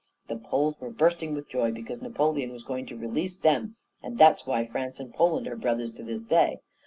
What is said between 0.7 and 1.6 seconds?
were bursting with